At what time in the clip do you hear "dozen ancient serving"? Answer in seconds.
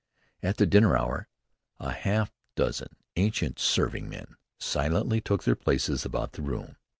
2.55-4.09